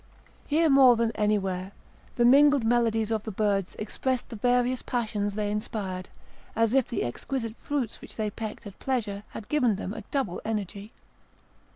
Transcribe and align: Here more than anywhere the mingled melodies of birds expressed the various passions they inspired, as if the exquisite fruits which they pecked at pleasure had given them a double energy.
Here 0.47 0.67
more 0.67 0.95
than 0.95 1.11
anywhere 1.11 1.73
the 2.15 2.25
mingled 2.25 2.63
melodies 2.63 3.11
of 3.11 3.21
birds 3.21 3.75
expressed 3.77 4.29
the 4.29 4.35
various 4.35 4.81
passions 4.81 5.35
they 5.35 5.51
inspired, 5.51 6.09
as 6.55 6.73
if 6.73 6.89
the 6.89 7.03
exquisite 7.03 7.55
fruits 7.57 8.01
which 8.01 8.15
they 8.15 8.31
pecked 8.31 8.65
at 8.65 8.79
pleasure 8.79 9.21
had 9.29 9.47
given 9.47 9.75
them 9.75 9.93
a 9.93 10.01
double 10.11 10.41
energy. 10.43 10.91